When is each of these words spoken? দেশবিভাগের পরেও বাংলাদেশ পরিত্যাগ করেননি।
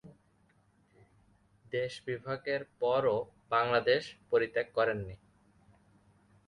দেশবিভাগের 1.65 2.61
পরেও 2.79 3.17
বাংলাদেশ 3.51 4.01
পরিত্যাগ 4.29 4.67
করেননি। 4.73 5.15